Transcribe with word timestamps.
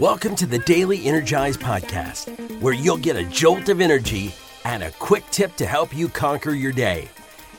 Welcome 0.00 0.34
to 0.36 0.46
the 0.46 0.60
Daily 0.60 1.04
Energize 1.04 1.58
Podcast, 1.58 2.62
where 2.62 2.72
you'll 2.72 2.96
get 2.96 3.16
a 3.16 3.24
jolt 3.24 3.68
of 3.68 3.82
energy 3.82 4.34
and 4.64 4.82
a 4.82 4.90
quick 4.92 5.24
tip 5.30 5.54
to 5.56 5.66
help 5.66 5.94
you 5.94 6.08
conquer 6.08 6.52
your 6.52 6.72
day. 6.72 7.06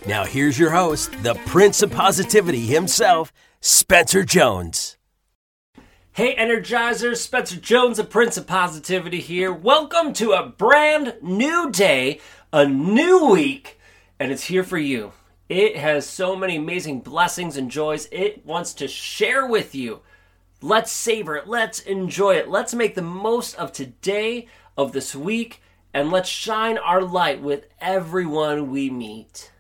Now, 0.07 0.25
here's 0.25 0.57
your 0.57 0.71
host, 0.71 1.11
the 1.21 1.35
Prince 1.45 1.83
of 1.83 1.91
Positivity 1.91 2.61
himself, 2.65 3.31
Spencer 3.59 4.23
Jones. 4.23 4.97
Hey, 6.13 6.35
Energizers, 6.35 7.17
Spencer 7.17 7.57
Jones, 7.57 7.97
the 7.97 8.03
Prince 8.03 8.37
of 8.37 8.47
Positivity 8.47 9.19
here. 9.19 9.53
Welcome 9.53 10.11
to 10.13 10.31
a 10.31 10.47
brand 10.47 11.17
new 11.21 11.69
day, 11.69 12.21
a 12.51 12.65
new 12.65 13.27
week, 13.27 13.79
and 14.19 14.31
it's 14.31 14.45
here 14.45 14.63
for 14.63 14.79
you. 14.79 15.13
It 15.47 15.77
has 15.77 16.07
so 16.07 16.35
many 16.35 16.55
amazing 16.55 17.01
blessings 17.01 17.55
and 17.55 17.69
joys 17.69 18.07
it 18.11 18.43
wants 18.43 18.73
to 18.73 18.87
share 18.87 19.45
with 19.45 19.75
you. 19.75 19.99
Let's 20.63 20.91
savor 20.91 21.35
it. 21.35 21.47
Let's 21.47 21.79
enjoy 21.79 22.35
it. 22.35 22.47
Let's 22.47 22.75
make 22.75 22.93
the 22.93 23.01
most 23.01 23.55
of 23.55 23.71
today, 23.71 24.47
of 24.77 24.91
this 24.91 25.15
week, 25.15 25.61
and 25.91 26.11
let's 26.11 26.29
shine 26.29 26.77
our 26.77 27.01
light 27.01 27.41
with 27.41 27.65
everyone 27.79 28.69
we 28.69 28.89
meet. 28.91 29.51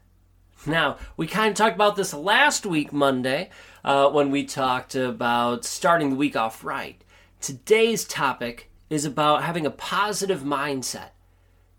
Now, 0.65 0.97
we 1.17 1.25
kind 1.25 1.49
of 1.49 1.57
talked 1.57 1.73
about 1.73 1.95
this 1.95 2.13
last 2.13 2.67
week, 2.67 2.93
Monday, 2.93 3.49
uh, 3.83 4.09
when 4.09 4.29
we 4.29 4.45
talked 4.45 4.93
about 4.93 5.65
starting 5.65 6.11
the 6.11 6.15
week 6.15 6.35
off 6.35 6.63
right. 6.63 7.03
Today's 7.39 8.05
topic 8.05 8.69
is 8.91 9.03
about 9.03 9.43
having 9.43 9.65
a 9.65 9.71
positive 9.71 10.41
mindset. 10.41 11.09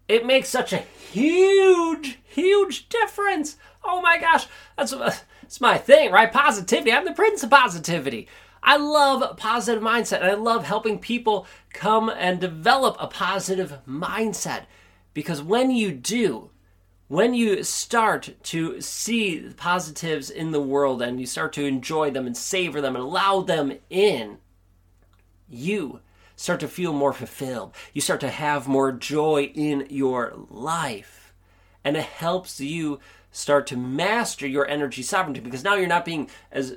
It 0.08 0.26
makes 0.26 0.48
such 0.48 0.72
a 0.72 0.78
huge, 1.12 2.18
huge 2.24 2.88
difference. 2.88 3.56
Oh 3.84 4.02
my 4.02 4.18
gosh, 4.18 4.46
that's, 4.76 4.90
that's 4.90 5.60
my 5.60 5.78
thing, 5.78 6.10
right? 6.10 6.32
Positivity. 6.32 6.92
I'm 6.92 7.04
the 7.04 7.12
prince 7.12 7.44
of 7.44 7.50
positivity. 7.50 8.26
I 8.62 8.76
love 8.76 9.36
positive 9.36 9.82
mindset 9.82 10.20
and 10.20 10.30
I 10.30 10.34
love 10.34 10.64
helping 10.64 10.98
people 10.98 11.46
come 11.72 12.08
and 12.08 12.40
develop 12.40 12.96
a 12.98 13.08
positive 13.08 13.78
mindset 13.88 14.64
because 15.14 15.42
when 15.42 15.70
you 15.70 15.92
do, 15.92 16.50
when 17.08 17.34
you 17.34 17.62
start 17.64 18.34
to 18.44 18.80
see 18.80 19.38
the 19.38 19.54
positives 19.54 20.30
in 20.30 20.52
the 20.52 20.62
world 20.62 21.02
and 21.02 21.20
you 21.20 21.26
start 21.26 21.52
to 21.54 21.66
enjoy 21.66 22.10
them 22.10 22.26
and 22.26 22.36
savor 22.36 22.80
them 22.80 22.94
and 22.94 23.04
allow 23.04 23.40
them 23.40 23.78
in, 23.90 24.38
you 25.48 26.00
start 26.36 26.60
to 26.60 26.68
feel 26.68 26.92
more 26.92 27.12
fulfilled. 27.12 27.74
You 27.92 28.00
start 28.00 28.20
to 28.20 28.30
have 28.30 28.66
more 28.66 28.92
joy 28.92 29.52
in 29.54 29.86
your 29.90 30.32
life. 30.48 31.34
And 31.84 31.96
it 31.96 32.04
helps 32.04 32.60
you 32.60 33.00
start 33.32 33.66
to 33.66 33.76
master 33.76 34.46
your 34.46 34.68
energy 34.68 35.02
sovereignty 35.02 35.40
because 35.40 35.64
now 35.64 35.74
you're 35.74 35.88
not 35.88 36.04
being 36.04 36.30
as 36.52 36.76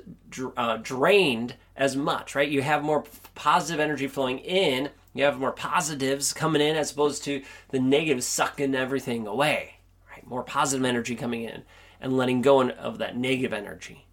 uh, 0.56 0.78
drained 0.78 1.54
as 1.76 1.94
much, 1.94 2.34
right? 2.34 2.48
You 2.48 2.62
have 2.62 2.82
more 2.82 3.04
positive 3.34 3.78
energy 3.78 4.08
flowing 4.08 4.38
in, 4.38 4.88
you 5.14 5.24
have 5.24 5.38
more 5.38 5.52
positives 5.52 6.32
coming 6.32 6.62
in 6.62 6.74
as 6.74 6.90
opposed 6.90 7.22
to 7.24 7.42
the 7.68 7.78
negatives 7.78 8.26
sucking 8.26 8.74
everything 8.74 9.26
away, 9.26 9.74
right? 10.10 10.26
More 10.26 10.42
positive 10.42 10.84
energy 10.84 11.14
coming 11.14 11.42
in 11.42 11.62
and 12.00 12.16
letting 12.16 12.42
go 12.42 12.68
of 12.70 12.98
that 12.98 13.16
negative 13.16 13.52
energy. 13.52 14.05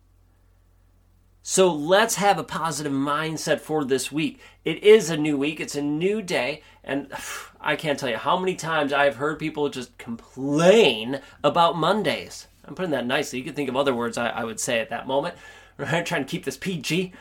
So 1.46 1.74
let's 1.74 2.16
have 2.16 2.40
a 2.40 2.44
positive 2.44 2.94
mindset 2.94 3.60
for 3.60 3.84
this 3.84 4.10
week. 4.10 4.40
It 4.64 4.82
is 4.82 5.10
a 5.10 5.18
new 5.18 5.38
week, 5.38 5.60
it's 5.60 5.76
a 5.76 5.82
new 5.82 6.22
day, 6.22 6.62
and 6.86 7.12
I 7.62 7.76
can't 7.76 8.00
tell 8.00 8.10
you 8.10 8.16
how 8.16 8.40
many 8.40 8.56
times 8.56 8.94
I've 8.94 9.18
heard 9.18 9.40
people 9.40 9.68
just 9.68 9.98
complain 9.98 11.20
about 11.44 11.76
Mondays. 11.76 12.48
I'm 12.64 12.76
putting 12.76 12.92
that 12.92 13.06
nicely. 13.06 13.40
You 13.40 13.46
can 13.46 13.56
think 13.56 13.68
of 13.68 13.76
other 13.76 13.94
words 13.94 14.18
I, 14.18 14.30
I 14.30 14.46
would 14.46 14.60
say 14.62 14.80
at 14.80 14.90
that 14.90 15.06
moment, 15.06 15.36
right? 15.78 16.06
Trying 16.06 16.24
to 16.24 16.32
keep 16.32 16.46
this 16.46 16.56
PG. 16.56 17.12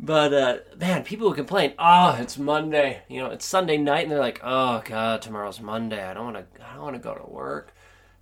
But 0.00 0.34
uh, 0.34 0.56
man, 0.76 1.04
people 1.04 1.28
who 1.28 1.34
complain, 1.36 1.74
oh, 1.78 2.16
it's 2.20 2.36
Monday. 2.36 3.02
You 3.08 3.20
know, 3.20 3.30
it's 3.30 3.46
Sunday 3.46 3.76
night, 3.76 4.02
and 4.02 4.10
they're 4.10 4.18
like, 4.18 4.40
oh 4.42 4.82
god, 4.84 5.22
tomorrow's 5.22 5.60
Monday. 5.60 6.02
I 6.02 6.14
don't 6.14 6.32
want 6.32 6.36
to. 6.36 6.64
I 6.68 6.74
don't 6.74 6.82
want 6.82 6.96
to 6.96 7.02
go 7.02 7.14
to 7.14 7.30
work. 7.30 7.72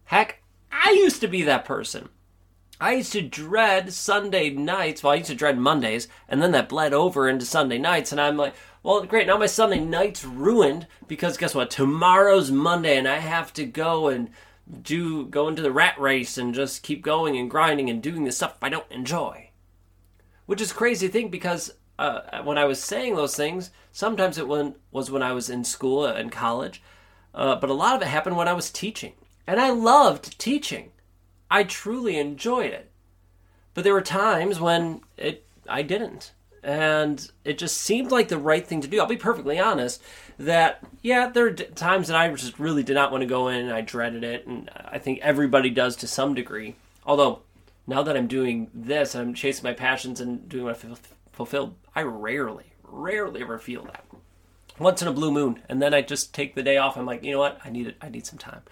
Heck, 0.05 0.43
I 0.71 0.91
used 0.91 1.23
to 1.23 1.29
be 1.29 1.43
that 1.43 1.65
person. 1.65 2.11
I 2.81 2.95
used 2.95 3.13
to 3.13 3.23
dread 3.23 3.93
Sunday 3.93 4.51
nights. 4.51 5.03
Well, 5.03 5.15
I 5.15 5.17
used 5.17 5.31
to 5.31 5.35
dread 5.35 5.59
Mondays, 5.59 6.09
and 6.29 6.43
then 6.43 6.53
that 6.53 6.69
bled 6.69 6.93
over 6.93 7.29
into 7.29 7.47
Sunday 7.47 7.79
nights. 7.79 8.13
And 8.13 8.21
I'm 8.21 8.37
like, 8.37 8.55
well, 8.83 9.05
great. 9.05 9.27
Now 9.27 9.39
my 9.39 9.47
Sunday 9.47 9.81
night's 9.81 10.25
ruined 10.25 10.87
because 11.09 11.39
guess 11.39 11.55
what? 11.55 11.71
Tomorrow's 11.71 12.51
Monday, 12.51 12.99
and 12.99 13.09
I 13.09 13.19
have 13.19 13.53
to 13.55 13.65
go 13.65 14.09
and 14.09 14.31
do 14.83 15.27
go 15.27 15.49
into 15.49 15.63
the 15.63 15.73
rat 15.73 15.99
race 15.99 16.37
and 16.37 16.55
just 16.55 16.83
keep 16.83 17.03
going 17.03 17.37
and 17.37 17.51
grinding 17.51 17.89
and 17.89 18.03
doing 18.03 18.25
the 18.25 18.33
stuff 18.33 18.57
I 18.61 18.69
don't 18.69 18.91
enjoy. 18.91 19.51
Which 20.45 20.61
is 20.61 20.73
crazy 20.73 21.09
thing 21.09 21.31
because 21.31 21.73
uh, 21.99 22.43
when 22.43 22.59
I 22.59 22.65
was 22.65 22.83
saying 22.83 23.17
those 23.17 23.37
things, 23.37 23.71
sometimes 23.91 24.39
it 24.39 24.47
was 24.47 25.11
when 25.11 25.23
I 25.23 25.33
was 25.33 25.49
in 25.49 25.65
school 25.65 26.05
and 26.05 26.31
college, 26.31 26.83
uh, 27.35 27.57
but 27.57 27.71
a 27.71 27.75
lot 27.75 27.97
of 27.97 28.03
it 28.03 28.09
happened 28.09 28.37
when 28.37 28.49
I 28.49 28.53
was 28.53 28.71
teaching, 28.71 29.15
and 29.47 29.61
I 29.61 29.71
loved 29.71 30.39
teaching. 30.39 30.93
I 31.51 31.65
truly 31.65 32.19
enjoyed 32.19 32.73
it. 32.73 32.91
But 33.75 33.85
there 33.85 33.95
were 33.95 34.03
times 34.03 34.61
when 34.61 35.03
it 35.17 35.45
I 35.69 35.83
didn't. 35.83 36.33
And 36.63 37.31
it 37.45 37.59
just 37.59 37.77
seemed 37.77 38.11
like 38.11 38.29
the 38.29 38.39
right 38.39 38.67
thing 38.67 38.81
to 38.81 38.89
do. 38.89 38.99
I'll 38.99 39.07
be 39.07 39.17
perfectly 39.17 39.59
honest 39.59 40.03
that 40.39 40.83
yeah, 41.03 41.29
there 41.29 41.47
are 41.47 41.53
times 41.53 42.09
that 42.09 42.17
I 42.17 42.29
just 42.33 42.59
really 42.59 42.83
did 42.83 42.95
not 42.95 43.13
want 43.13 43.23
to 43.23 43.27
go 43.27 43.49
in 43.49 43.67
and 43.67 43.73
I 43.73 43.83
dreaded 43.83 44.25
it 44.25 44.47
and 44.47 44.71
I 44.75 44.99
think 44.99 45.21
everybody 45.23 45.71
does 45.71 45.97
to 45.97 46.07
some 46.07 46.35
degree. 46.35 46.75
Although 47.05 47.43
now 47.87 48.03
that 48.03 48.17
I'm 48.17 48.27
doing 48.27 48.71
this, 48.75 49.15
I'm 49.15 49.35
chasing 49.35 49.63
my 49.63 49.73
passions 49.73 50.21
and 50.21 50.49
doing 50.49 50.65
what 50.65 50.75
I 50.75 50.79
feel 50.79 50.99
fulfilled, 51.33 51.75
I 51.95 52.03
rarely, 52.03 52.73
rarely 52.83 53.43
ever 53.43 53.59
feel 53.59 53.85
that. 53.85 54.05
Once 54.79 55.01
in 55.01 55.09
a 55.09 55.13
blue 55.13 55.31
moon, 55.31 55.63
and 55.69 55.81
then 55.81 55.95
I 55.95 56.03
just 56.03 56.35
take 56.35 56.55
the 56.55 56.63
day 56.63 56.77
off. 56.77 56.97
I'm 56.97 57.07
like, 57.07 57.23
you 57.23 57.33
know 57.33 57.39
what? 57.39 57.59
I 57.65 57.71
need 57.71 57.87
it. 57.87 57.97
I 58.03 58.09
need 58.09 58.27
some 58.27 58.39
time. 58.39 58.63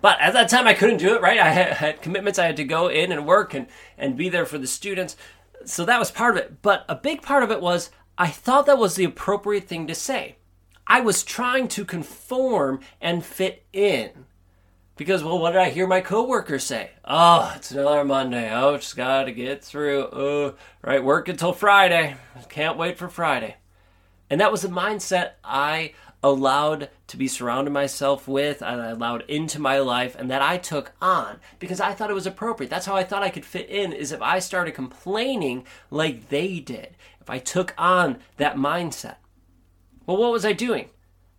But 0.00 0.20
at 0.20 0.32
that 0.34 0.48
time, 0.48 0.66
I 0.66 0.74
couldn't 0.74 0.98
do 0.98 1.14
it, 1.14 1.22
right? 1.22 1.38
I 1.38 1.50
had, 1.50 2.02
commitments. 2.02 2.38
I 2.38 2.46
had 2.46 2.56
to 2.56 2.64
go 2.64 2.88
in 2.88 3.12
and 3.12 3.26
work 3.26 3.54
and, 3.54 3.66
and 3.96 4.16
be 4.16 4.28
there 4.28 4.46
for 4.46 4.58
the 4.58 4.66
students. 4.66 5.16
So 5.64 5.84
that 5.84 5.98
was 5.98 6.10
part 6.10 6.36
of 6.36 6.42
it. 6.42 6.62
But 6.62 6.84
a 6.88 6.94
big 6.94 7.22
part 7.22 7.42
of 7.42 7.50
it 7.50 7.60
was 7.60 7.90
I 8.18 8.28
thought 8.28 8.66
that 8.66 8.78
was 8.78 8.96
the 8.96 9.04
appropriate 9.04 9.66
thing 9.66 9.86
to 9.86 9.94
say. 9.94 10.36
I 10.86 11.00
was 11.00 11.24
trying 11.24 11.68
to 11.68 11.84
conform 11.84 12.80
and 13.00 13.24
fit 13.24 13.64
in. 13.72 14.26
Because, 14.96 15.24
well, 15.24 15.40
what 15.40 15.52
did 15.52 15.60
I 15.60 15.70
hear 15.70 15.88
my 15.88 16.00
coworkers 16.00 16.62
say? 16.62 16.90
Oh, 17.04 17.52
it's 17.56 17.72
another 17.72 18.04
Monday. 18.04 18.52
Oh, 18.54 18.76
just 18.76 18.94
got 18.94 19.24
to 19.24 19.32
get 19.32 19.64
through. 19.64 20.08
Oh, 20.12 20.54
right, 20.82 21.02
work 21.02 21.28
until 21.28 21.52
Friday. 21.52 22.16
Can't 22.48 22.78
wait 22.78 22.96
for 22.96 23.08
Friday. 23.08 23.56
And 24.30 24.40
that 24.40 24.52
was 24.52 24.62
the 24.62 24.68
mindset 24.68 25.32
I 25.42 25.94
allowed 26.24 26.88
to 27.06 27.18
be 27.18 27.28
surrounded 27.28 27.70
myself 27.70 28.26
with 28.26 28.62
and 28.62 28.80
allowed 28.80 29.22
into 29.28 29.60
my 29.60 29.78
life 29.78 30.16
and 30.18 30.30
that 30.30 30.40
I 30.40 30.56
took 30.56 30.92
on 31.00 31.38
because 31.58 31.80
I 31.80 31.92
thought 31.92 32.10
it 32.10 32.14
was 32.14 32.26
appropriate. 32.26 32.70
That's 32.70 32.86
how 32.86 32.96
I 32.96 33.04
thought 33.04 33.22
I 33.22 33.28
could 33.28 33.44
fit 33.44 33.68
in 33.68 33.92
is 33.92 34.10
if 34.10 34.22
I 34.22 34.38
started 34.38 34.74
complaining 34.74 35.66
like 35.90 36.30
they 36.30 36.60
did. 36.60 36.96
If 37.20 37.28
I 37.28 37.38
took 37.38 37.74
on 37.76 38.20
that 38.38 38.56
mindset. 38.56 39.16
Well, 40.06 40.16
what 40.16 40.32
was 40.32 40.46
I 40.46 40.54
doing? 40.54 40.88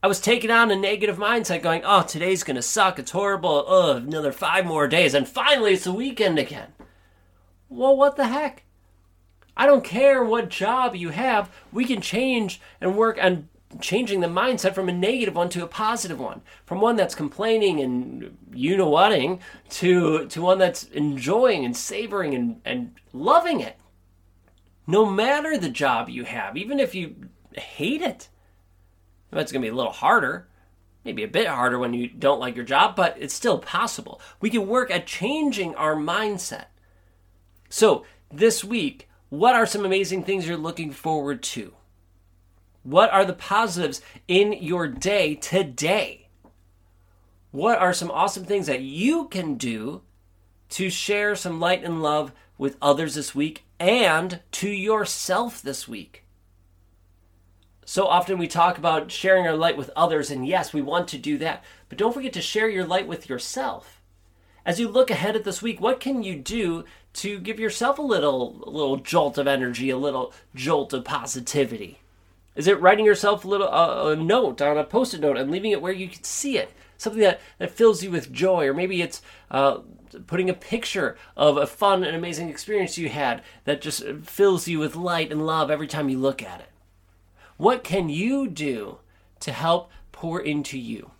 I 0.03 0.07
was 0.07 0.22
taking 0.22 0.51
on 0.51 0.69
a 0.69 0.75
negative 0.75 1.17
mindset 1.17 1.63
going, 1.63 1.81
"Oh, 1.84 2.03
today's 2.03 2.44
going 2.44 2.56
to 2.56 2.62
suck. 2.62 3.00
It's 3.00 3.09
horrible. 3.09 3.66
Oh, 3.67 3.97
another 3.97 4.31
5 4.31 4.66
more 4.67 4.88
days 4.88 5.16
and 5.16 5.28
finally 5.28 5.73
it's 5.73 5.85
the 5.85 5.91
weekend 5.91 6.38
again." 6.38 6.73
Well, 7.69 7.97
what 7.97 8.17
the 8.17 8.28
heck? 8.28 8.66
I 9.57 9.66
don't 9.66 9.84
care 9.84 10.23
what 10.23 10.50
job 10.50 10.96
you 10.96 11.09
have. 11.09 11.50
We 11.72 11.85
can 11.85 12.02
change 12.02 12.62
and 12.79 12.96
work 12.96 13.17
on 13.19 13.50
changing 13.80 14.22
the 14.22 14.28
mindset 14.28 14.74
from 14.74 14.90
a 14.90 14.94
negative 14.94 15.36
one 15.36 15.50
to 15.50 15.63
a 15.63 15.68
positive 15.68 16.19
one, 16.19 16.41
from 16.66 16.81
one 16.81 16.96
that's 16.96 17.16
complaining 17.16 17.81
and 17.81 18.38
you 18.53 18.78
know 18.78 18.90
whating 18.90 19.40
to 19.69 20.28
to 20.28 20.41
one 20.41 20.58
that's 20.58 20.84
enjoying 20.86 21.66
and 21.66 21.75
savoring 21.75 22.34
and, 22.34 22.62
and 22.66 22.96
loving 23.14 23.59
it. 23.59 23.78
No 24.88 25.06
matter 25.06 25.58
the 25.58 25.69
job 25.69 26.09
you 26.09 26.25
have, 26.25 26.58
even 26.58 26.79
if 26.79 26.94
you 26.96 27.16
hate 27.53 28.02
it, 28.02 28.29
That's 29.32 29.52
going 29.52 29.61
to 29.61 29.66
be 29.66 29.72
a 29.72 29.76
little 29.76 29.91
harder, 29.91 30.47
maybe 31.03 31.23
a 31.23 31.28
bit 31.28 31.47
harder 31.47 31.78
when 31.78 31.94
you 31.94 32.08
don't 32.08 32.40
like 32.40 32.55
your 32.55 32.66
job, 32.66 32.96
but 32.96 33.17
it's 33.20 33.34
still 33.34 33.59
possible. 33.59 34.22
We 34.40 34.49
can 34.49 34.67
work 34.67 34.91
at 34.91 35.08
changing 35.08 35.76
our 35.76 35.96
mindset. 35.96 36.66
So, 37.70 38.05
this 38.32 38.64
week, 38.64 39.09
what 39.29 39.55
are 39.55 39.66
some 39.66 39.85
amazing 39.85 40.23
things 40.23 40.47
you're 40.47 40.58
looking 40.58 40.91
forward 40.91 41.44
to? 41.44 41.73
What 42.85 43.11
are 43.11 43.26
the 43.26 43.34
positives 43.34 43.99
in 44.28 44.53
your 44.53 44.87
day 44.87 45.34
today? 45.34 46.28
What 47.49 47.79
are 47.79 47.93
some 47.96 48.11
awesome 48.11 48.46
things 48.46 48.67
that 48.67 48.82
you 48.82 49.28
can 49.28 49.55
do 49.55 50.03
to 50.70 50.91
share 50.91 51.35
some 51.35 51.59
light 51.59 51.84
and 51.84 52.03
love 52.03 52.32
with 52.59 52.78
others 52.84 53.16
this 53.16 53.34
week 53.34 53.66
and 53.79 54.40
to 54.52 54.70
yourself 54.70 55.64
this 55.64 55.87
week? 55.87 56.26
So 57.85 58.05
often 58.05 58.37
we 58.37 58.47
talk 58.47 58.78
about 58.78 59.11
sharing 59.11 59.47
our 59.47 59.58
light 59.58 59.78
with 59.78 59.90
others, 59.96 60.29
and 60.29 60.46
yes, 60.46 60.72
we 60.72 60.84
want 60.84 61.08
to 61.08 61.17
do 61.17 61.40
that, 61.40 61.64
but 61.90 61.97
don't 61.97 62.14
forget 62.14 62.34
to 62.34 62.41
share 62.41 62.70
your 62.70 62.85
light 62.85 63.08
with 63.08 63.28
yourself. 63.28 63.99
As 64.64 64.79
you 64.79 64.90
look 64.90 65.09
ahead 65.09 65.35
at 65.35 65.43
this 65.43 65.59
week, 65.59 65.82
what 65.82 65.99
can 65.99 66.22
you 66.22 66.35
do 66.35 66.85
to 67.14 67.40
give 67.40 67.59
yourself 67.59 67.97
a 67.97 68.03
little, 68.03 68.61
little 68.67 68.97
jolt 68.97 69.40
of 69.40 69.47
energy, 69.47 69.90
a 69.90 69.97
little 69.97 70.32
jolt 70.53 70.93
of 70.93 71.03
positivity? 71.03 71.97
Is 72.55 72.67
it 72.67 72.79
writing 72.79 73.05
yourself 73.05 73.43
a 73.43 73.47
little 73.47 73.67
uh, 73.67 74.11
a 74.11 74.16
note 74.16 74.61
on 74.61 74.78
a 74.78 74.84
post-it 74.84 75.22
note 75.22 75.37
and 75.37 75.52
leaving 75.52 75.72
it 75.72 75.81
where 75.81 75.93
you 75.93 76.07
can 76.07 76.23
see 76.23 76.57
it? 76.57 76.72
Something 76.97 77.22
that, 77.22 77.41
that 77.59 77.72
fills 77.72 78.02
you 78.02 78.09
with 78.09 78.31
joy, 78.31 78.67
or 78.67 78.73
maybe 78.73 79.02
it's 79.02 79.22
uh, 79.52 79.79
putting 80.28 80.49
a 80.49 80.53
picture 80.53 81.17
of 81.35 81.57
a 81.57 81.67
fun 81.67 82.05
and 82.05 82.16
amazing 82.16 82.49
experience 82.49 82.97
you 82.97 83.09
had 83.09 83.41
that 83.66 83.81
just 83.81 84.03
fills 84.23 84.67
you 84.67 84.79
with 84.79 84.96
light 84.96 85.31
and 85.31 85.46
love 85.46 85.69
every 85.69 85.87
time 85.87 86.07
you 86.07 86.17
look 86.17 86.41
at 86.41 86.61
it. 86.61 86.69
What 87.57 87.84
can 87.84 88.07
you 88.07 88.47
do 88.47 88.99
to 89.41 89.51
help 89.51 89.91
pour 90.13 90.40
into 90.40 90.78
you? 90.79 91.11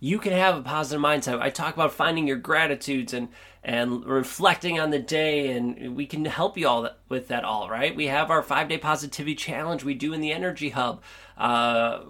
You 0.00 0.18
can 0.18 0.32
have 0.32 0.56
a 0.56 0.62
positive 0.62 1.02
mindset. 1.02 1.40
I 1.40 1.50
talk 1.50 1.74
about 1.74 1.92
finding 1.92 2.26
your 2.26 2.36
gratitudes 2.36 3.12
and 3.12 3.28
and 3.64 4.04
reflecting 4.06 4.78
on 4.78 4.90
the 4.90 4.98
day, 4.98 5.50
and 5.50 5.96
we 5.96 6.06
can 6.06 6.24
help 6.24 6.56
you 6.56 6.68
all 6.68 6.88
with 7.08 7.28
that. 7.28 7.44
All 7.44 7.68
right, 7.68 7.94
we 7.94 8.06
have 8.06 8.30
our 8.30 8.42
five 8.42 8.68
day 8.68 8.78
positivity 8.78 9.34
challenge 9.34 9.82
we 9.82 9.94
do 9.94 10.12
in 10.12 10.20
the 10.20 10.32
Energy 10.32 10.70
Hub. 10.70 11.02
Uh, 11.36 12.00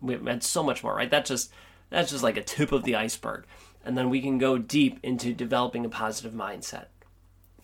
we 0.00 0.14
had 0.14 0.44
so 0.44 0.62
much 0.62 0.84
more. 0.84 0.94
Right, 0.94 1.10
that's 1.10 1.28
just 1.28 1.52
that's 1.90 2.10
just 2.10 2.22
like 2.22 2.36
a 2.36 2.42
tip 2.42 2.70
of 2.70 2.84
the 2.84 2.94
iceberg, 2.94 3.46
and 3.84 3.98
then 3.98 4.08
we 4.08 4.20
can 4.20 4.38
go 4.38 4.56
deep 4.56 5.00
into 5.02 5.32
developing 5.32 5.84
a 5.84 5.88
positive 5.88 6.32
mindset. 6.32 6.86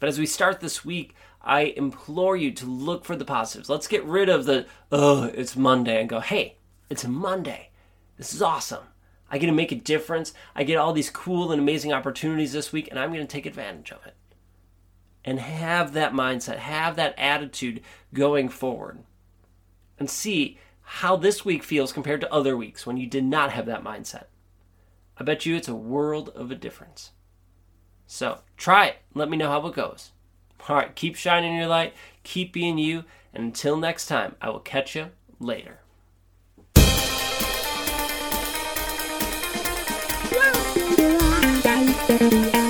But 0.00 0.08
as 0.08 0.18
we 0.18 0.26
start 0.26 0.58
this 0.58 0.84
week, 0.84 1.14
I 1.40 1.74
implore 1.76 2.36
you 2.36 2.50
to 2.52 2.66
look 2.66 3.04
for 3.04 3.14
the 3.14 3.24
positives. 3.24 3.68
Let's 3.68 3.86
get 3.86 4.04
rid 4.04 4.28
of 4.28 4.46
the, 4.46 4.66
oh, 4.90 5.24
it's 5.24 5.54
Monday, 5.54 6.00
and 6.00 6.08
go, 6.08 6.18
hey, 6.18 6.56
it's 6.90 7.06
Monday. 7.06 7.70
This 8.16 8.34
is 8.34 8.42
awesome. 8.42 8.82
I 9.32 9.38
get 9.38 9.46
to 9.46 9.52
make 9.52 9.72
a 9.72 9.76
difference. 9.76 10.34
I 10.54 10.62
get 10.62 10.76
all 10.76 10.92
these 10.92 11.08
cool 11.08 11.50
and 11.50 11.60
amazing 11.60 11.92
opportunities 11.92 12.52
this 12.52 12.70
week, 12.70 12.88
and 12.90 12.98
I'm 12.98 13.12
going 13.12 13.26
to 13.26 13.32
take 13.32 13.46
advantage 13.46 13.90
of 13.90 14.06
it. 14.06 14.14
And 15.24 15.40
have 15.40 15.94
that 15.94 16.12
mindset, 16.12 16.58
have 16.58 16.96
that 16.96 17.18
attitude 17.18 17.80
going 18.12 18.50
forward. 18.50 18.98
And 19.98 20.10
see 20.10 20.58
how 20.82 21.16
this 21.16 21.44
week 21.44 21.62
feels 21.62 21.92
compared 21.92 22.20
to 22.20 22.32
other 22.32 22.56
weeks 22.56 22.86
when 22.86 22.98
you 22.98 23.06
did 23.06 23.24
not 23.24 23.52
have 23.52 23.64
that 23.66 23.82
mindset. 23.82 24.24
I 25.16 25.24
bet 25.24 25.46
you 25.46 25.56
it's 25.56 25.68
a 25.68 25.74
world 25.74 26.28
of 26.30 26.50
a 26.50 26.56
difference. 26.56 27.12
So 28.06 28.40
try 28.58 28.86
it. 28.88 28.96
Let 29.14 29.30
me 29.30 29.38
know 29.38 29.48
how 29.48 29.66
it 29.66 29.74
goes. 29.74 30.10
All 30.68 30.76
right, 30.76 30.94
keep 30.94 31.16
shining 31.16 31.56
your 31.56 31.66
light, 31.66 31.94
keep 32.22 32.52
being 32.52 32.76
you, 32.76 33.04
and 33.32 33.44
until 33.44 33.76
next 33.76 34.06
time, 34.06 34.36
I 34.40 34.50
will 34.50 34.60
catch 34.60 34.94
you 34.94 35.10
later. 35.40 35.81
Música 42.12 42.61